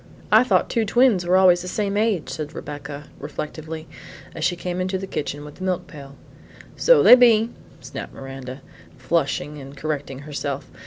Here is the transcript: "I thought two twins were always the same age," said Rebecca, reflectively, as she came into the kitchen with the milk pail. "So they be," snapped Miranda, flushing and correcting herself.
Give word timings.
"I 0.31 0.43
thought 0.43 0.67
two 0.67 0.83
twins 0.83 1.27
were 1.27 1.37
always 1.37 1.61
the 1.61 1.67
same 1.67 1.95
age," 1.95 2.27
said 2.29 2.55
Rebecca, 2.55 3.11
reflectively, 3.19 3.87
as 4.33 4.43
she 4.43 4.55
came 4.55 4.81
into 4.81 4.97
the 4.97 5.05
kitchen 5.05 5.45
with 5.45 5.57
the 5.57 5.63
milk 5.63 5.85
pail. 5.85 6.15
"So 6.75 7.03
they 7.03 7.13
be," 7.13 7.51
snapped 7.81 8.11
Miranda, 8.15 8.63
flushing 8.97 9.59
and 9.59 9.77
correcting 9.77 10.17
herself. 10.25 10.71